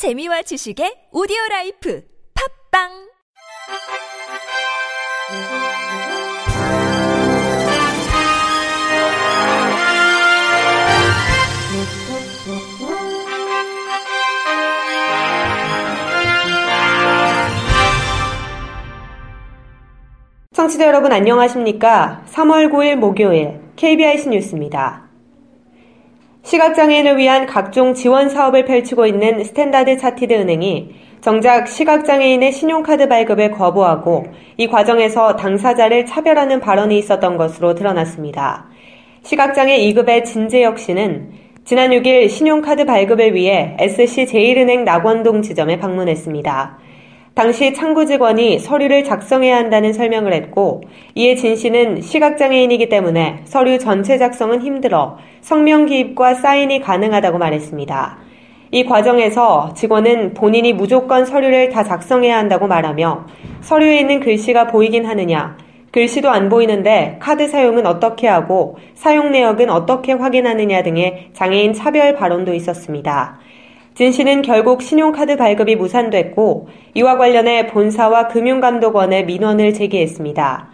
재미와 0.00 0.40
지식의 0.40 1.12
오디오 1.12 1.36
라이프 1.50 2.02
팝빵 2.72 2.88
청취자 20.54 20.86
여러분 20.86 21.12
안녕하십니까? 21.12 22.24
3월 22.26 22.72
9일 22.72 22.96
목요일 22.96 23.60
KBIC 23.76 24.30
뉴스입니다. 24.30 25.09
시각장애인을 26.42 27.18
위한 27.18 27.46
각종 27.46 27.94
지원 27.94 28.28
사업을 28.28 28.64
펼치고 28.64 29.06
있는 29.06 29.44
스탠다드 29.44 29.98
차티드 29.98 30.32
은행이 30.32 30.94
정작 31.20 31.68
시각장애인의 31.68 32.52
신용카드 32.52 33.08
발급을 33.08 33.50
거부하고 33.50 34.24
이 34.56 34.66
과정에서 34.66 35.36
당사자를 35.36 36.06
차별하는 36.06 36.60
발언이 36.60 36.98
있었던 36.98 37.36
것으로 37.36 37.74
드러났습니다. 37.74 38.66
시각장애 39.22 39.78
2급의 39.80 40.24
진재혁 40.24 40.78
씨는 40.78 41.32
지난 41.64 41.90
6일 41.90 42.30
신용카드 42.30 42.86
발급을 42.86 43.34
위해 43.34 43.76
SC 43.78 44.26
제일은행 44.26 44.84
낙원동 44.84 45.42
지점에 45.42 45.78
방문했습니다. 45.78 46.78
당시 47.40 47.72
창구 47.72 48.04
직원이 48.04 48.58
서류를 48.58 49.02
작성해야 49.02 49.56
한다는 49.56 49.94
설명을 49.94 50.34
했고 50.34 50.82
이에 51.14 51.36
진 51.36 51.56
씨는 51.56 52.02
시각장애인이기 52.02 52.90
때문에 52.90 53.40
서류 53.44 53.78
전체 53.78 54.18
작성은 54.18 54.60
힘들어 54.60 55.16
성명 55.40 55.86
기입과 55.86 56.34
사인이 56.34 56.82
가능하다고 56.82 57.38
말했습니다. 57.38 58.18
이 58.72 58.84
과정에서 58.84 59.72
직원은 59.74 60.34
본인이 60.34 60.74
무조건 60.74 61.24
서류를 61.24 61.70
다 61.70 61.82
작성해야 61.82 62.36
한다고 62.36 62.66
말하며 62.66 63.24
서류에 63.62 64.00
있는 64.00 64.20
글씨가 64.20 64.66
보이긴 64.66 65.06
하느냐, 65.06 65.56
글씨도 65.92 66.28
안 66.28 66.50
보이는데 66.50 67.16
카드 67.20 67.48
사용은 67.48 67.86
어떻게 67.86 68.28
하고 68.28 68.76
사용 68.94 69.32
내역은 69.32 69.70
어떻게 69.70 70.12
확인하느냐 70.12 70.82
등의 70.82 71.30
장애인 71.32 71.72
차별 71.72 72.14
발언도 72.16 72.52
있었습니다. 72.52 73.38
진 73.94 74.12
씨는 74.12 74.42
결국 74.42 74.82
신용카드 74.82 75.36
발급이 75.36 75.76
무산됐고 75.76 76.68
이와 76.94 77.16
관련해 77.18 77.66
본사와 77.66 78.28
금융감독원에 78.28 79.24
민원을 79.24 79.74
제기했습니다. 79.74 80.70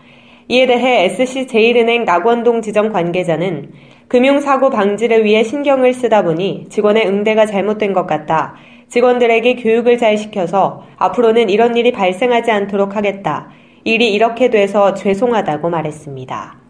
이에 0.49 0.67
대해 0.67 1.05
SC 1.05 1.47
제일은행 1.47 2.05
낙원동 2.05 2.63
지점 2.63 2.93
관계자는 2.93 3.73
금융사고 4.09 4.71
방지를 4.71 5.25
위해 5.25 5.43
신경을 5.43 5.93
쓰다 5.93 6.23
보니 6.23 6.67
직원의 6.69 7.09
응대가 7.09 7.47
잘못된 7.47 7.93
것 7.93 8.07
같다. 8.07 8.55
직원들에게 8.89 9.57
교육을 9.57 9.99
잘 9.99 10.17
시켜서 10.17 10.85
앞으로는 10.97 11.51
이런 11.51 11.77
일이 11.77 11.91
발생하지 11.91 12.53
않도록 12.53 12.95
하겠다. 12.95 13.49
일이 13.83 14.13
이렇게 14.13 14.51
돼서 14.51 14.95
죄송하다고 14.95 15.71
말했습니다. 15.71 16.66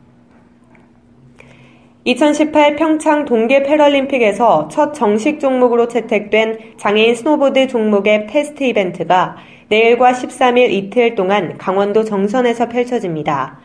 2018 2.07 2.77
평창 2.77 3.25
동계 3.25 3.65
패럴림픽에서 3.65 4.69
첫 4.69 4.93
정식 4.95 5.41
종목으로 5.41 5.89
채택된 5.89 6.75
장애인 6.77 7.17
스노보드 7.17 7.67
종목의 7.67 8.29
테스트 8.29 8.63
이벤트가 8.63 9.35
내일과 9.71 10.13
13일 10.13 10.71
이틀 10.71 11.17
동안 11.17 11.59
강원도 11.59 12.05
정선에서 12.05 12.69
펼쳐집니다. 12.69 13.59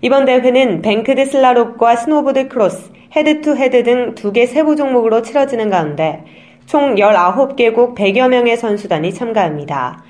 이번 0.00 0.26
대회는 0.26 0.80
banked 0.80 1.26
slalom과 1.26 1.96
스노보드 1.96 2.46
크로스, 2.46 2.92
head 3.16 3.40
to 3.40 3.56
head 3.56 3.82
등 3.82 4.14
두 4.14 4.32
개 4.32 4.46
세부 4.46 4.76
종목으로 4.76 5.22
치러지는 5.22 5.68
가운데 5.68 6.22
총 6.66 6.94
19개국 6.94 7.96
100여 7.96 8.28
명의 8.28 8.56
선수단이 8.56 9.12
참가합니다. 9.12 10.04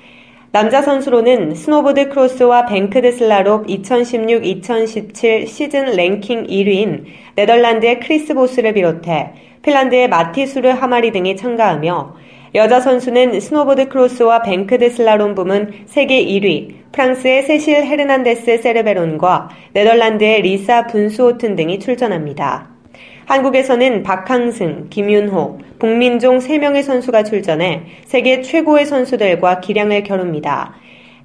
남자 0.51 0.81
선수로는 0.81 1.53
스노보드 1.53 2.09
크로스와 2.09 2.65
banked 2.65 3.11
slalom 3.11 3.67
2016-2017 3.67 5.45
시즌 5.45 5.95
랭킹 5.95 6.47
1위인 6.47 7.03
네덜란드의 7.35 7.99
크리스 7.99 8.33
보스를 8.33 8.73
비롯해 8.73 9.33
핀란드의 9.61 10.09
마티수르 10.09 10.69
하마리 10.69 11.11
등이 11.11 11.35
참가하며 11.35 12.15
여자 12.55 12.79
선수는 12.79 13.39
스노보드 13.39 13.89
크로스와 13.89 14.41
banked 14.41 14.89
slalom 14.89 15.35
부문 15.35 15.71
세계 15.85 16.25
1위, 16.25 16.91
프랑스의 16.93 17.43
세실 17.43 17.85
헤르난데스 17.85 18.57
세르베론과 18.57 19.49
네덜란드의 19.73 20.41
리사 20.41 20.87
분수호튼 20.87 21.55
등이 21.55 21.77
출전합니다. 21.77 22.78
한국에서는 23.25 24.03
박항승, 24.03 24.87
김윤호, 24.89 25.59
봉민종 25.77 26.39
3명의 26.39 26.83
선수가 26.83 27.23
출전해 27.23 27.83
세계 28.05 28.41
최고의 28.41 28.85
선수들과 28.85 29.59
기량을 29.59 30.03
겨룹니다. 30.03 30.73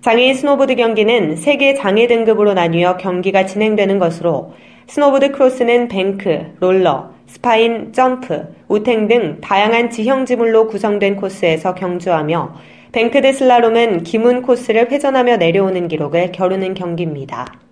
장애인 0.03 0.35
스노보드 0.35 0.77
경기는 0.77 1.37
세 1.37 1.51
개 1.51 1.73
장애 1.73 2.07
등급으로 2.07 2.53
나뉘어 2.53 2.99
경기가 2.99 3.47
진행되는 3.47 3.99
것으로 3.99 4.53
스노보드 4.87 5.33
크로스는 5.33 5.89
뱅크, 5.89 6.55
롤러, 6.61 7.11
spine, 7.27 7.93
점프, 7.95 8.55
wu-tang 8.69 9.09
등 9.09 9.41
다양한 9.41 9.89
지형 9.89 10.27
지물로 10.27 10.69
구성된 10.69 11.17
코스에서 11.17 11.75
경주하며 11.75 12.55
banked 12.93 13.33
slalom은 13.33 14.03
기문 14.03 14.43
코스를 14.43 14.91
회전하며 14.91 15.39
내려오는 15.39 15.89
기록을 15.89 16.33
겨루는 16.33 16.75
경기입니다. 16.75 17.64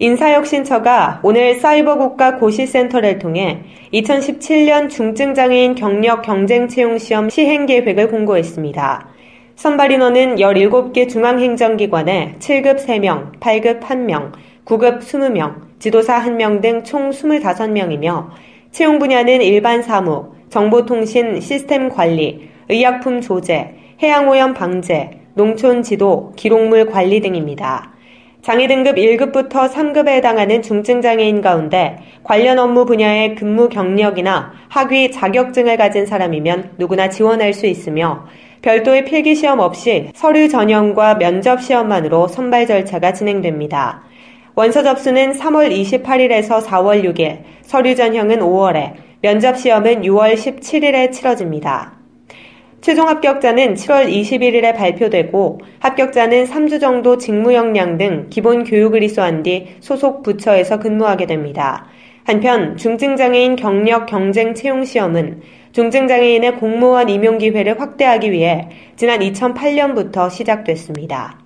인사혁신처가 0.00 1.20
오늘 1.24 1.56
사이버국가 1.56 2.36
고시센터를 2.36 3.18
통해 3.18 3.64
2017년 3.92 4.88
중증장애인 4.88 5.74
경력 5.74 6.22
경쟁 6.22 6.68
채용 6.68 6.98
시험 6.98 7.28
시행 7.28 7.66
계획을 7.66 8.08
공고했습니다. 8.08 9.08
선발 9.56 9.90
인원은 9.90 10.36
17개 10.36 11.08
중앙행정기관에 11.08 12.36
7급 12.38 12.76
3명, 12.76 13.40
8급 13.40 13.80
1명, 13.80 14.30
9급 14.64 15.00
20명, 15.00 15.54
지도사 15.80 16.22
1명 16.22 16.62
등 16.62 16.84
총 16.84 17.10
25명이며 17.10 18.28
채용 18.70 19.00
분야는 19.00 19.42
일반 19.42 19.82
사무, 19.82 20.32
정보통신 20.48 21.40
시스템 21.40 21.88
관리, 21.88 22.48
의약품 22.68 23.20
조제, 23.20 23.74
해양오염 24.00 24.54
방제, 24.54 25.22
농촌 25.34 25.82
지도, 25.82 26.32
기록물 26.36 26.86
관리 26.86 27.20
등입니다. 27.20 27.97
장애 28.42 28.68
등급 28.68 28.96
1급부터 28.96 29.68
3급에 29.70 30.08
해당하는 30.08 30.62
중증 30.62 31.02
장애인 31.02 31.40
가운데 31.40 31.98
관련 32.22 32.58
업무 32.58 32.84
분야의 32.86 33.34
근무 33.34 33.68
경력이나 33.68 34.52
학위 34.68 35.10
자격증을 35.10 35.76
가진 35.76 36.06
사람이면 36.06 36.74
누구나 36.78 37.10
지원할 37.10 37.52
수 37.52 37.66
있으며 37.66 38.26
별도의 38.62 39.04
필기 39.04 39.34
시험 39.34 39.58
없이 39.58 40.10
서류 40.14 40.48
전형과 40.48 41.18
면접 41.18 41.60
시험만으로 41.60 42.28
선발 42.28 42.66
절차가 42.66 43.12
진행됩니다. 43.12 44.02
원서 44.54 44.82
접수는 44.82 45.32
3월 45.32 45.70
28일에서 45.70 46.64
4월 46.64 47.04
6일, 47.04 47.42
서류 47.62 47.94
전형은 47.94 48.40
5월에, 48.40 48.94
면접 49.20 49.56
시험은 49.56 50.02
6월 50.02 50.34
17일에 50.34 51.12
치러집니다. 51.12 51.97
최종 52.80 53.08
합격자는 53.08 53.74
7월 53.74 54.08
21일에 54.08 54.74
발표되고 54.76 55.60
합격자는 55.80 56.44
3주 56.44 56.80
정도 56.80 57.18
직무 57.18 57.52
역량 57.52 57.98
등 57.98 58.28
기본 58.30 58.62
교육을 58.62 59.02
이수한 59.02 59.42
뒤 59.42 59.76
소속 59.80 60.22
부처에서 60.22 60.78
근무하게 60.78 61.26
됩니다. 61.26 61.86
한편 62.24 62.76
중증장애인 62.76 63.56
경력 63.56 64.06
경쟁 64.06 64.54
채용 64.54 64.84
시험은 64.84 65.40
중증장애인의 65.72 66.56
공무원 66.56 67.08
임용 67.08 67.38
기회를 67.38 67.80
확대하기 67.80 68.30
위해 68.30 68.68
지난 68.96 69.20
2008년부터 69.20 70.30
시작됐습니다. 70.30 71.38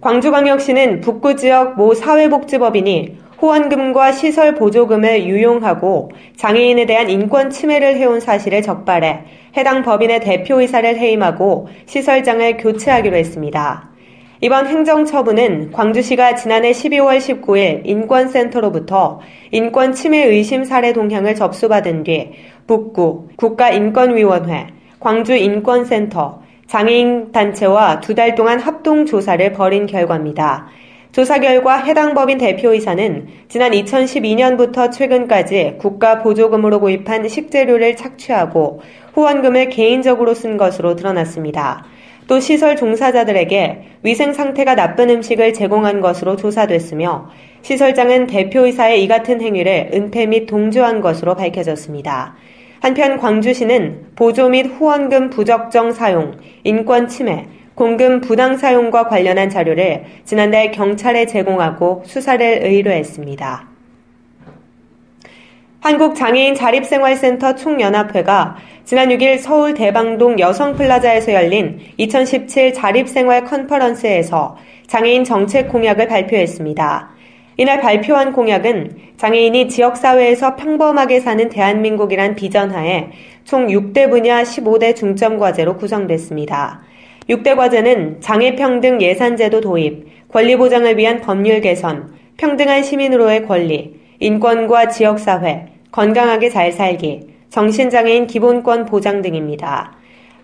광주광역시는 0.00 1.00
북구 1.00 1.36
지역 1.36 1.76
모 1.76 1.94
사회복지법인이 1.94 3.21
후원금과 3.42 4.12
시설 4.12 4.54
보조금을 4.54 5.24
유용하고 5.24 6.12
장애인에 6.36 6.86
대한 6.86 7.10
인권 7.10 7.50
침해를 7.50 7.96
해온 7.96 8.20
사실을 8.20 8.62
적발해 8.62 9.24
해당 9.56 9.82
법인의 9.82 10.20
대표이사를 10.20 10.96
해임하고 10.96 11.66
시설장을 11.86 12.56
교체하기로 12.58 13.16
했습니다. 13.16 13.90
이번 14.40 14.68
행정처분은 14.68 15.72
광주시가 15.72 16.36
지난해 16.36 16.70
12월 16.70 17.18
19일 17.18 17.82
인권센터로부터 17.84 19.18
인권 19.50 19.92
침해 19.92 20.24
의심 20.24 20.62
사례 20.62 20.92
동향을 20.92 21.34
접수받은 21.34 22.04
뒤 22.04 22.30
북구 22.68 23.26
국가인권위원회, 23.36 24.68
광주인권센터, 25.00 26.42
장애인 26.68 27.32
단체와 27.32 27.98
두 27.98 28.14
달 28.14 28.36
동안 28.36 28.60
합동 28.60 29.04
조사를 29.04 29.52
벌인 29.52 29.86
결과입니다. 29.86 30.68
조사 31.12 31.38
결과 31.38 31.76
해당 31.76 32.14
법인 32.14 32.38
대표이사는 32.38 33.26
지난 33.48 33.72
2012년부터 33.72 34.90
최근까지 34.90 35.74
국가 35.78 36.22
보조금으로 36.22 36.80
구입한 36.80 37.28
식재료를 37.28 37.96
착취하고 37.96 38.80
후원금을 39.12 39.68
개인적으로 39.68 40.32
쓴 40.32 40.56
것으로 40.56 40.96
드러났습니다. 40.96 41.84
또 42.28 42.40
시설 42.40 42.76
종사자들에게 42.76 43.98
위생 44.02 44.32
상태가 44.32 44.74
나쁜 44.74 45.10
음식을 45.10 45.52
제공한 45.52 46.00
것으로 46.00 46.36
조사됐으며 46.36 47.28
시설장은 47.60 48.26
대표이사의 48.26 49.04
이 49.04 49.06
같은 49.06 49.42
행위를 49.42 49.90
은폐 49.92 50.24
및 50.24 50.46
동조한 50.46 51.02
것으로 51.02 51.34
밝혀졌습니다. 51.34 52.36
한편 52.80 53.18
광주시는 53.18 54.12
보조 54.16 54.48
및 54.48 54.66
후원금 54.66 55.28
부적정 55.28 55.92
사용, 55.92 56.38
인권 56.64 57.06
침해, 57.06 57.48
공금 57.74 58.20
부당 58.20 58.56
사용과 58.56 59.08
관련한 59.08 59.48
자료를 59.48 60.04
지난달 60.24 60.70
경찰에 60.70 61.26
제공하고 61.26 62.02
수사를 62.06 62.44
의뢰했습니다. 62.62 63.68
한국장애인 65.80 66.54
자립생활센터 66.54 67.56
총연합회가 67.56 68.56
지난 68.84 69.08
6일 69.08 69.38
서울 69.38 69.74
대방동 69.74 70.38
여성플라자에서 70.38 71.32
열린 71.32 71.80
2017 71.96 72.72
자립생활 72.72 73.44
컨퍼런스에서 73.44 74.56
장애인 74.86 75.24
정책 75.24 75.68
공약을 75.68 76.06
발표했습니다. 76.06 77.10
이날 77.56 77.80
발표한 77.80 78.32
공약은 78.32 78.96
장애인이 79.16 79.68
지역사회에서 79.68 80.56
평범하게 80.56 81.20
사는 81.20 81.48
대한민국이란 81.48 82.34
비전하에 82.34 83.10
총 83.44 83.66
6대 83.66 84.08
분야 84.08 84.42
15대 84.42 84.94
중점 84.94 85.38
과제로 85.38 85.76
구성됐습니다. 85.76 86.82
6대 87.28 87.56
과제는 87.56 88.20
장애평등 88.20 89.00
예산제도 89.00 89.60
도입, 89.60 90.28
권리보장을 90.28 90.96
위한 90.96 91.20
법률 91.20 91.60
개선, 91.60 92.14
평등한 92.36 92.82
시민으로의 92.82 93.46
권리, 93.46 94.00
인권과 94.18 94.88
지역사회, 94.88 95.66
건강하게 95.92 96.48
잘 96.48 96.72
살기, 96.72 97.20
정신장애인 97.50 98.26
기본권 98.26 98.86
보장 98.86 99.22
등입니다. 99.22 99.92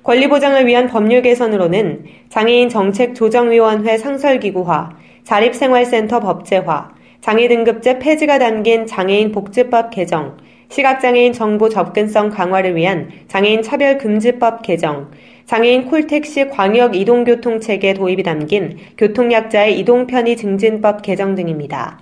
권리보장을 0.04 0.66
위한 0.66 0.86
법률 0.86 1.22
개선으로는 1.22 2.04
장애인 2.28 2.68
정책 2.68 3.14
조정위원회 3.14 3.98
상설기구화, 3.98 4.90
자립생활센터 5.24 6.20
법제화, 6.20 6.92
장애등급제 7.20 7.98
폐지가 7.98 8.38
담긴 8.38 8.86
장애인 8.86 9.32
복지법 9.32 9.90
개정, 9.90 10.36
시각장애인 10.70 11.32
정보 11.32 11.68
접근성 11.68 12.30
강화를 12.30 12.76
위한 12.76 13.10
장애인 13.26 13.62
차별금지법 13.62 14.62
개정, 14.62 15.10
장애인 15.48 15.86
콜택시 15.86 16.50
광역 16.50 16.94
이동교통 16.94 17.60
체계 17.60 17.94
도입이 17.94 18.22
담긴 18.22 18.76
교통약자의 18.98 19.78
이동편의 19.78 20.36
증진법 20.36 21.00
개정 21.00 21.34
등입니다. 21.34 22.00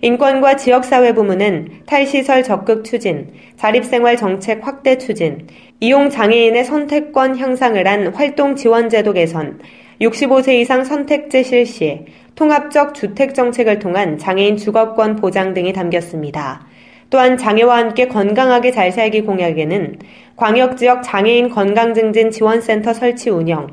인권과 0.00 0.56
지역사회 0.56 1.14
부문은 1.14 1.82
탈시설 1.86 2.42
적극 2.42 2.84
추진, 2.84 3.34
자립생활 3.56 4.16
정책 4.16 4.66
확대 4.66 4.98
추진, 4.98 5.46
이용 5.78 6.10
장애인의 6.10 6.64
선택권 6.64 7.38
향상을 7.38 7.86
한 7.86 8.08
활동 8.08 8.56
지원제도 8.56 9.12
개선, 9.12 9.60
65세 10.00 10.54
이상 10.54 10.82
선택제 10.82 11.44
실시, 11.44 12.06
통합적 12.34 12.94
주택 12.94 13.36
정책을 13.36 13.78
통한 13.78 14.18
장애인 14.18 14.56
주거권 14.56 15.14
보장 15.14 15.54
등이 15.54 15.72
담겼습니다. 15.72 16.66
또한 17.12 17.36
장애와 17.36 17.76
함께 17.76 18.08
건강하게 18.08 18.70
잘 18.70 18.90
살기 18.90 19.20
공약에는 19.20 19.98
광역지역 20.36 21.02
장애인 21.02 21.50
건강증진 21.50 22.30
지원센터 22.30 22.92
설치 22.92 23.30
운영, 23.30 23.68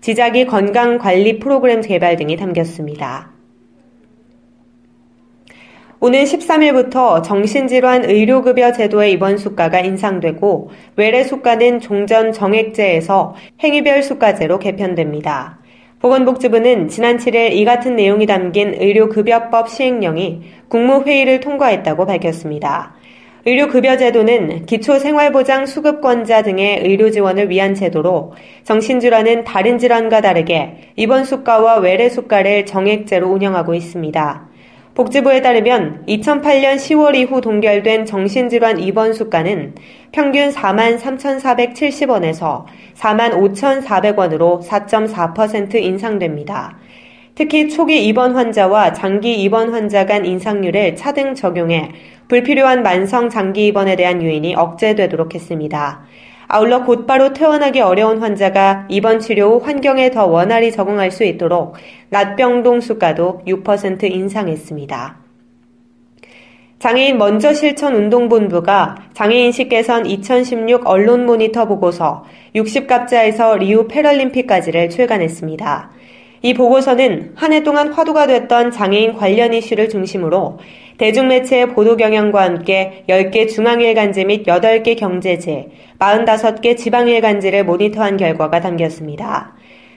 지자기 0.00 0.46
건강관리 0.46 1.38
프로그램 1.38 1.80
개발 1.80 2.16
등이 2.16 2.36
담겼습니다. 2.36 3.32
오는 6.00 6.22
13일부터 6.22 7.24
정신질환 7.24 8.04
의료급여 8.04 8.72
제도의 8.72 9.12
입원 9.12 9.36
수가가 9.36 9.80
인상되고 9.80 10.70
외래 10.94 11.24
수가는 11.24 11.80
종전 11.80 12.32
정액제에서 12.32 13.34
행위별 13.60 14.04
수가제로 14.04 14.60
개편됩니다. 14.60 15.58
보건복지부는 15.98 16.86
지난 16.88 17.16
7일 17.16 17.54
이 17.54 17.64
같은 17.64 17.96
내용이 17.96 18.26
담긴 18.26 18.74
의료급여법 18.74 19.68
시행령이 19.68 20.42
국무회의를 20.68 21.40
통과했다고 21.40 22.06
밝혔습니다. 22.06 22.94
의료급여제도는 23.48 24.66
기초생활보장 24.66 25.64
수급권자 25.64 26.42
등의 26.42 26.82
의료 26.84 27.10
지원을 27.10 27.48
위한 27.48 27.74
제도로 27.74 28.34
정신질환은 28.64 29.44
다른 29.44 29.78
질환과 29.78 30.20
다르게 30.20 30.92
입원 30.96 31.24
수가와 31.24 31.76
외래 31.76 32.10
수가를 32.10 32.66
정액제로 32.66 33.26
운영하고 33.26 33.72
있습니다. 33.72 34.48
복지부에 34.94 35.40
따르면 35.40 36.04
2008년 36.06 36.76
10월 36.76 37.14
이후 37.14 37.40
동결된 37.40 38.04
정신질환 38.04 38.80
입원 38.80 39.14
수가는 39.14 39.74
평균 40.12 40.50
4만 40.50 40.98
3,470원에서 40.98 42.66
4만 42.98 43.32
5,400원으로 43.32 44.62
4.4% 44.62 45.74
인상됩니다. 45.76 46.76
특히 47.34 47.68
초기 47.68 48.04
입원 48.04 48.34
환자와 48.34 48.92
장기 48.92 49.40
입원 49.40 49.72
환자 49.72 50.04
간 50.04 50.26
인상률을 50.26 50.96
차등 50.96 51.36
적용해 51.36 51.92
불필요한 52.28 52.82
만성 52.82 53.30
장기 53.30 53.66
입원에 53.68 53.96
대한 53.96 54.22
요인이 54.22 54.54
억제되도록 54.54 55.34
했습니다. 55.34 56.02
아울러 56.46 56.84
곧바로 56.84 57.32
퇴원하기 57.32 57.80
어려운 57.80 58.18
환자가 58.18 58.86
입원 58.88 59.20
치료 59.20 59.58
후 59.58 59.64
환경에 59.64 60.10
더 60.10 60.26
원활히 60.26 60.72
적응할 60.72 61.10
수 61.10 61.24
있도록 61.24 61.76
낮병동 62.10 62.80
수가도 62.80 63.42
6% 63.46 64.04
인상했습니다. 64.04 65.16
장애인 66.78 67.18
먼저 67.18 67.52
실천 67.52 67.94
운동본부가 67.96 69.08
장애인식 69.12 69.68
개선 69.68 70.06
2016 70.06 70.86
언론 70.86 71.26
모니터 71.26 71.66
보고서 71.66 72.24
60갑자에서 72.54 73.58
리우 73.58 73.88
패럴림픽까지를 73.88 74.88
출간했습니다. 74.88 75.90
이 76.42 76.54
보고서는 76.54 77.32
한 77.34 77.52
해 77.52 77.62
동안 77.62 77.92
화두가 77.92 78.26
됐던 78.26 78.70
장애인 78.70 79.14
관련 79.14 79.52
이슈를 79.52 79.88
중심으로 79.88 80.58
대중매체의 80.98 81.70
보도 81.70 81.96
경향과 81.96 82.42
함께 82.42 83.04
10개 83.08 83.48
중앙일간지 83.48 84.24
및 84.24 84.44
8개 84.44 84.96
경제지, 84.98 85.66
45개 85.98 86.76
지방일간지를 86.76 87.64
모니터한 87.64 88.16
결과가 88.16 88.60
담겼습니다. 88.60 89.54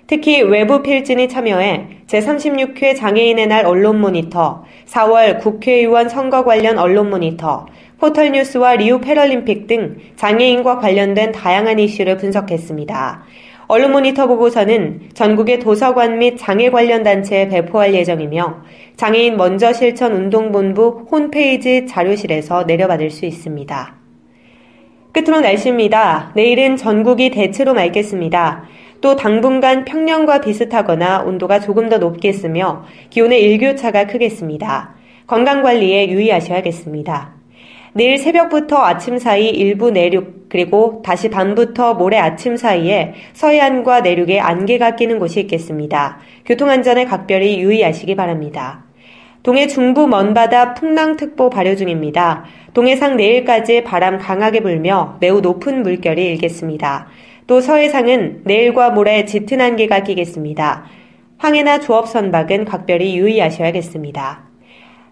특히 0.07 0.41
외부 0.41 0.81
필진이 0.81 1.29
참여해 1.29 1.87
제36회 2.07 2.95
장애인의 2.97 3.47
날 3.47 3.65
언론 3.65 4.01
모니터, 4.01 4.63
4월 4.87 5.39
국회의원 5.39 6.09
선거 6.09 6.43
관련 6.43 6.77
언론 6.77 7.09
모니터, 7.09 7.65
포털뉴스와 7.99 8.75
리우 8.75 8.99
패럴림픽 8.99 9.67
등 9.67 9.97
장애인과 10.15 10.79
관련된 10.79 11.31
다양한 11.31 11.79
이슈를 11.79 12.17
분석했습니다. 12.17 13.23
언론 13.71 13.93
모니터 13.93 14.27
보고서는 14.27 15.11
전국의 15.13 15.61
도서관 15.61 16.17
및 16.17 16.35
장애 16.37 16.69
관련 16.69 17.03
단체에 17.03 17.47
배포할 17.47 17.93
예정이며 17.93 18.63
장애인 18.97 19.37
먼저 19.37 19.71
실천 19.71 20.11
운동본부 20.11 21.07
홈페이지 21.09 21.87
자료실에서 21.87 22.65
내려받을 22.65 23.09
수 23.09 23.25
있습니다. 23.25 23.95
끝으로 25.13 25.39
날씨입니다. 25.39 26.33
내일은 26.35 26.75
전국이 26.75 27.29
대체로 27.29 27.73
맑겠습니다. 27.73 28.65
또 28.99 29.15
당분간 29.15 29.85
평년과 29.85 30.41
비슷하거나 30.41 31.21
온도가 31.21 31.61
조금 31.61 31.87
더 31.87 31.97
높겠으며 31.97 32.83
기온의 33.09 33.41
일교차가 33.41 34.05
크겠습니다. 34.05 34.95
건강관리에 35.27 36.09
유의하셔야겠습니다. 36.09 37.40
내일 37.93 38.17
새벽부터 38.17 38.77
아침 38.77 39.17
사이 39.17 39.49
일부 39.49 39.91
내륙 39.91 40.47
그리고 40.47 41.01
다시 41.03 41.29
밤부터 41.29 41.95
모레 41.95 42.17
아침 42.17 42.55
사이에 42.55 43.13
서해안과 43.33 44.01
내륙에 44.01 44.39
안개가 44.39 44.95
끼는 44.95 45.19
곳이 45.19 45.41
있겠습니다. 45.41 46.19
교통안전에 46.45 47.05
각별히 47.05 47.59
유의하시기 47.59 48.15
바랍니다. 48.15 48.85
동해 49.43 49.67
중부 49.67 50.07
먼바다 50.07 50.75
풍랑특보 50.75 51.49
발효 51.49 51.75
중입니다. 51.75 52.45
동해상 52.73 53.17
내일까지 53.17 53.83
바람 53.83 54.19
강하게 54.19 54.61
불며 54.61 55.17
매우 55.19 55.41
높은 55.41 55.83
물결이 55.83 56.23
일겠습니다. 56.33 57.07
또 57.47 57.59
서해상은 57.59 58.41
내일과 58.45 58.91
모레 58.91 59.25
짙은 59.25 59.59
안개가 59.59 60.03
끼겠습니다. 60.03 60.85
항해나 61.37 61.79
조업 61.79 62.07
선박은 62.07 62.65
각별히 62.65 63.17
유의하셔야겠습니다. 63.17 64.50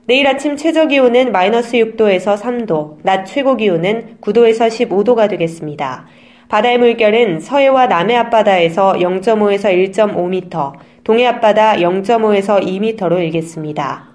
내일 0.10 0.26
아침 0.26 0.58
최저 0.58 0.88
기온은 0.88 1.32
마이너스 1.32 1.78
6도에서 1.78 2.36
3도, 2.36 2.98
낮 3.04 3.26
최고 3.26 3.56
기온은 3.56 4.18
9도에서 4.22 4.68
15도가 4.68 5.30
되겠습니다. 5.30 6.08
바다의 6.48 6.80
물결은 6.80 7.40
서해와 7.40 7.86
남해 7.86 8.16
앞바다에서 8.16 8.94
0.5에서 8.94 9.94
1.5m, 9.94 10.74
동해 11.04 11.28
앞바다 11.28 11.76
0.5에서 11.76 12.60
2m로 12.60 13.20
일겠습니다. 13.20 14.10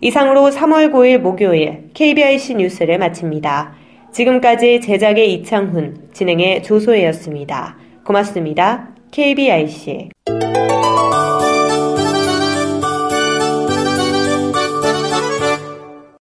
이상으로 0.00 0.42
3월 0.42 0.92
9일 0.92 1.18
목요일 1.18 1.90
KBIC 1.92 2.54
뉴스를 2.54 2.98
마칩니다. 2.98 3.74
지금까지 4.12 4.80
제작의 4.80 5.32
이창훈, 5.32 6.10
진행의 6.12 6.62
조소혜였습니다. 6.62 7.76
고맙습니다. 8.04 8.90
KBIC 9.10 10.10